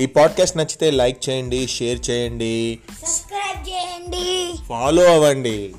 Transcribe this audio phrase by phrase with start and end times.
[0.00, 2.78] ఈ పాడ్కాస్ట్ నచ్చితే లైక్ చేయండి షేర్ చేయండి.
[3.00, 4.52] సబ్స్క్రైబ్ చేయండి.
[4.68, 5.74] ఫాలో అవ్వండి.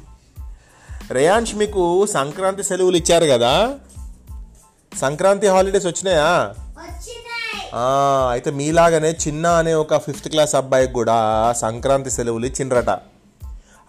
[1.12, 3.80] రేయాంష్ మీకు సంక్రాంతి సెలవులు ఇచ్చారు కదా?
[4.99, 6.54] సంక్రాంతి హాలిడేస్ వచ్చినాయా?
[8.31, 12.90] అయితే మీలాగానే చిన్న అనే ఒక ఫిఫ్త్ క్లాస్ అబ్బాయికి కూడా సంక్రాంతి సెలవులు ఇచ్చిండ్రట.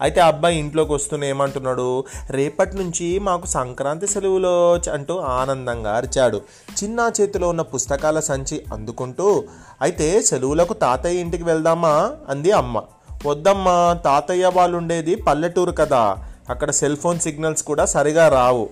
[0.03, 2.05] అయితే ఆ అబ్బాయి ఇంట్లోకి వస్తూనే ఏమంటున్నాడు?
[2.30, 6.41] రేపటి నుంచి మాకు సంక్రాంతి సెలవులో అంటూ ఆనందంగా అరిచాడు.
[6.84, 9.45] చిన్న చేతిలో ఉన్న పుస్తకాల సంచి అందుకుంటూ
[9.83, 12.12] అయితే సెలవులకు తాతయ్య ఇంటికి వెళ్దామా?
[12.29, 12.83] అంది అమ్మ.
[13.27, 16.16] వద్దమ్మా తాతయ్య వాళ్ళు ఉండేది పల్లెటూరు కదా.
[16.51, 18.69] అక్కడ సెల్ ఫోన్ సిగ్నల్స్ కూడా సరిగా రావు.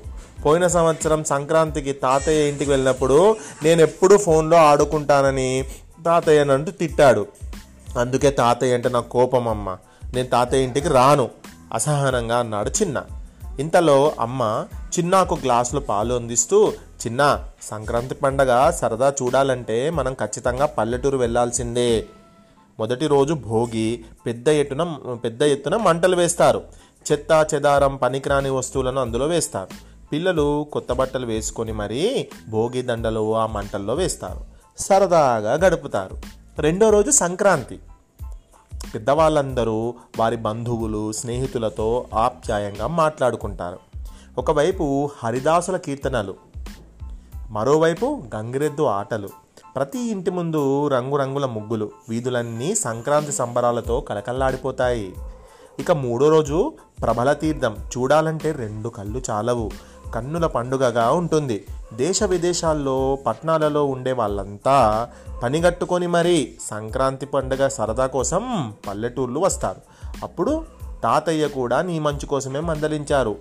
[0.46, 5.64] పోయిన సంవత్సరం సంక్రాంతికి తాతయ్య ఇంటికి వెళ్ళినప్పుడు నేను ఎప్పుడూ ఫోన్లో ఆడుకుంటానని
[6.04, 7.26] తాతయ్యనంటూ తిట్టాడు.
[7.98, 9.76] అందుకే తాతయ్య అంటే నాకు కోపం అమ్మ.
[10.14, 11.28] నేను తాతయ్య ఇంటికి రాను.
[11.72, 13.02] అసహనంగా అన్నాడు చిన్న.
[13.60, 14.66] ఇంతలో అమ్మ
[14.98, 16.72] చిన్నాకు గ్లాసులో పాలు అందిస్తూ
[17.06, 22.06] చిన్న సంక్రాంతి పండగ సరదా చూడాలంటే మనం ఖచ్చితంగా పల్లెటూరు వెళ్ళాల్సిందే
[22.78, 26.62] మొదటి రోజు భోగి పెద్ద ఎత్తున పెద్ద ఎత్తున మంటలు వేస్తారు.
[27.12, 29.68] చెత్త చెదారం పనికిరాని వస్తువులను అందులో వేస్తారు.
[30.12, 34.44] పిల్లలు కొత్త బట్టలు వేసుకొని మరీ భోగి దండలు ఆ మంటల్లో వేస్తారు.
[34.78, 36.18] సరదాగా గడుపుతారు.
[36.58, 37.78] రెండో రోజు సంక్రాంతి.
[38.94, 43.78] పెద్దవాళ్ళందరూ వారి బంధువులు స్నేహితులతో ఆప్యాయంగా మాట్లాడుకుంటారు.
[44.38, 46.34] ఒకవైపు హరిదాసుల కీర్తనలు
[47.50, 49.28] మరోవైపు గంగిరెద్దు ఆటలు.
[49.76, 55.14] ప్రతి ఇంటి ముందు రంగురంగుల ముగ్గులు వీధులన్నీ సంక్రాంతి సంబరాలతో కలకల్లాడిపోతాయి.
[55.78, 59.70] ఇక మూడో రోజు ప్రబల తీర్థం చూడాలంటే రెండు కళ్ళు చాలవు.
[60.14, 61.64] కన్నుల పండుగగా ఉంటుంది.
[61.94, 65.08] దేశ విదేశాల్లో పట్టణాలలో ఉండే వాళ్ళంతా
[65.42, 69.80] పనిగట్టుకొని మరీ సంక్రాంతి పండుగ సరదా కోసం పల్లెటూర్లు వస్తారు.
[70.22, 70.64] అప్పుడు
[71.02, 73.36] తాతయ్య కూడా నీ మంచి కోసమే మందలించారు.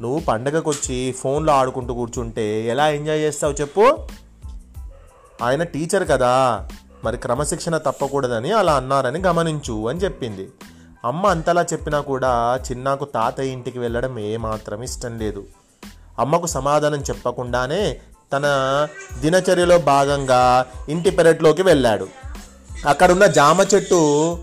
[0.00, 3.98] నువ్వు పండగకొచ్చి ఫోన్లో ఆడుకుంటూ కూర్చుంటే ఎలా ఎంజాయ్ చేస్తావు చెప్పు?
[5.42, 6.68] ఆయన టీచర్ కదా
[7.04, 10.48] మరి క్రమశిక్షణ తప్పకూడదని అలా అన్నారని గమనించు అని చెప్పింది.
[11.04, 15.44] అమ్మ అంతలా చెప్పినా కూడా చిన్నాకు తాతయ్య ఇంటికి వెళ్ళడం ఏమాత్రం ఇష్టం లేదు.
[16.18, 18.00] అమ్మకు సమాధానం చెప్పకుండానే
[18.32, 18.46] తన
[19.20, 22.08] దినచర్యలో భాగంగా ఇంటి పెరట్లోకి వెళ్ళాడు.
[22.86, 24.38] అక్కడున్న జామ చెట్టు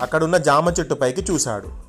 [0.00, 1.86] అక్కడున్న జామ చెట్టు పైకి చూశాడు.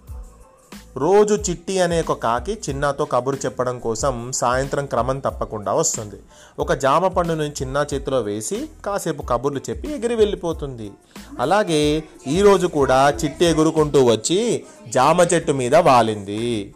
[0.97, 6.15] రోజు చిట్టి అనే ఒక కాకి చిన్నాతో కబురు చెప్పడం కోసం సాయంత్రం క్రమం తప్పకుండా వస్తుంది.
[6.59, 10.91] ఒక జామ పండును చిన్న చేతిలో వేసి కాసేపు కబుర్లు చెప్పి ఎగిరి వెళ్ళిపోతుంది.
[11.39, 16.75] అలాగే ఈరోజు కూడా చిట్టి ఎగురుకుంటూ వచ్చి జామ చెట్టు మీద వాలింది.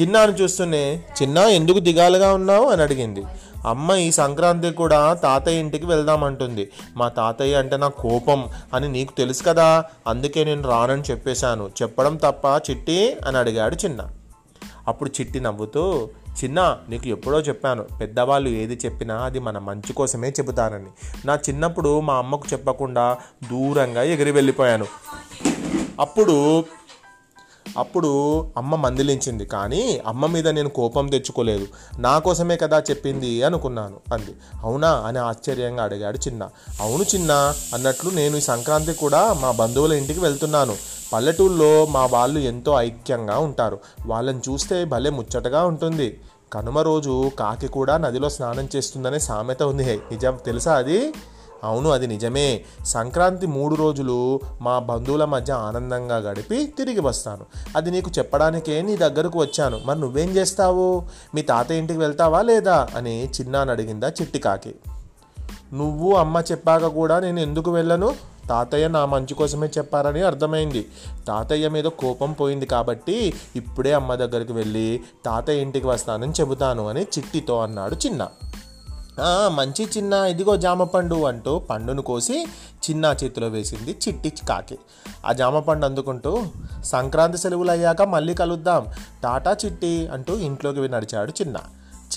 [0.00, 2.66] చిన్నాను చూస్తూనే చిన్న ఎందుకు దిగాలుగా ఉన్నావు?
[2.68, 3.24] అని అడిగింది.
[3.66, 6.70] అమ్మ ఈ సంక్రాంతి కూడా తాతయ్య ఇంటికి వెళ్దామంటుంది.
[6.96, 11.70] మా తాతయ్య అంటే నా కోపం అని నీకు తెలుసు కదా అందుకే నేను రానని చెప్పేశాను.
[11.82, 13.16] చెప్పడం తప్ప చిట్టి?
[13.26, 14.06] అని అడిగాడు చిన్న.
[14.88, 16.08] అప్పుడు చిట్టి నవ్వుతూ
[16.44, 17.82] చిన్న నీకు ఎప్పుడో చెప్పాను.
[17.82, 20.86] పెద్దవాళ్ళు ఏది చెప్పినా అది మన మంచి కోసమే చెబుతారని
[21.26, 23.16] నా చిన్నప్పుడు మా అమ్మకు చెప్పకుండా
[23.50, 24.86] దూరంగా ఎగిరి వెళ్ళిపోయాను.
[26.00, 26.64] అప్పుడు
[27.78, 31.66] అప్పుడు అమ్మ మందిలించింది కానీ అమ్మ మీద నేను కోపం తెచ్చుకోలేదు.
[31.98, 34.34] నా కోసమే కదా చెప్పింది అనుకున్నాను అంది.
[34.62, 36.48] అవునా అని ఆశ్చర్యంగా అడిగాడు చిన్న.
[36.80, 40.76] అవును చిన్న అన్నట్లు నేను ఈ సంక్రాంతి కూడా మా బంధువుల ఇంటికి వెళ్తున్నాను.
[41.12, 43.78] పల్లెటూళ్ళలో మా వాళ్ళు ఎంతో ఐక్యంగా ఉంటారు.
[44.06, 46.20] వాళ్ళని చూస్తే భలే ముచ్చటగా ఉంటుంది.
[46.52, 49.96] కనుమ రోజు కాకి కూడా నదిలో స్నానం చేస్తుందనే సామెత ఉంది.
[49.96, 51.12] నిజం తెలుసా అది?
[51.64, 52.64] అవును అది నిజమే.
[52.86, 57.46] సంక్రాంతి మూడు రోజులు మా బంధువుల మధ్య ఆనందంగా గడిపి తిరిగి వస్తాను.
[57.76, 59.80] అది నీకు చెప్పడానికే నీ దగ్గరకు వచ్చాను.
[59.84, 61.02] మరి నువ్వేం చేస్తావు?
[61.34, 62.88] మీ తాతయ్య ఇంటికి వెళ్తావా లేదా?
[62.96, 64.74] అని చిన్నాను అడిగిందా చిట్టికాకి.
[65.72, 68.14] నువ్వు అమ్మ చెప్పాక కూడా నేను ఎందుకు వెళ్ళను?
[68.48, 70.88] తాతయ్య నా మంచి కోసమే చెప్పారని అర్థమైంది.
[71.28, 77.60] తాతయ్య మీద కోపం పోయింది కాబట్టి ఇప్పుడే అమ్మ దగ్గరికి వెళ్ళి తాతయ్య ఇంటికి వస్తానని చెబుతాను అని చిట్టితో
[77.60, 78.28] అన్నాడు చిన్న.
[79.48, 82.46] మంచి చిన్న ఇదిగో జామ పండు అంటూ పండును కోసి
[82.90, 84.78] చిన్న చేతిలో వేసింది చిట్టి కాకి.
[85.26, 86.46] ఆ జామ పండు అందుకుంటూ
[86.84, 88.86] సంక్రాంతి సెలవులు అయ్యాక మళ్ళీ కలుద్దాం.
[89.22, 91.56] టాటా చిట్టి అంటూ ఇంట్లోకి నడిచాడు చిన్న.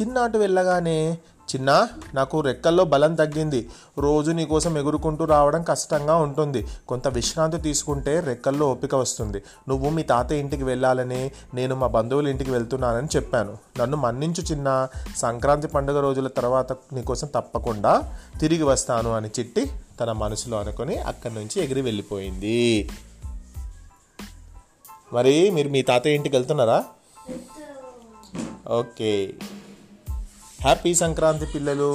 [0.01, 1.17] చిన్న అటు వెళ్ళగానే
[1.55, 3.69] చిన్న నాకు రెక్కల్లో బలం తగ్గింది.
[3.97, 6.67] రోజు నీకోసం ఎగురుకుంటూ రావడం కష్టంగా ఉంటుంది.
[6.87, 9.43] కొంత విశ్రాంతి తీసుకుంటే రెక్కల్లో ఓపిక వస్తుంది.
[9.69, 13.57] నువ్వు మీ తాతయ్య ఇంటికి వెళ్ళాలని నేను మా బంధువుల ఇంటికి వెళ్తున్నానని చెప్పాను.
[13.79, 14.87] నన్ను మన్నించు చిన్న.
[15.17, 21.63] సంక్రాంతి పండుగ రోజుల తర్వాత నీకోసం తప్పకుండా తిరిగి వస్తాను అని చిట్టి తన మనసులో అనుకొని అక్కడి నుంచి
[21.63, 22.89] ఎగిరి వెళ్ళిపోయింది.
[25.13, 26.83] మరి మీరు మీ తాతయ్య ఇంటికి వెళ్తున్నారా?
[28.67, 29.33] ఓకే.
[30.63, 31.91] హ్యాపీ సంక్రాంతి పిల్లలు.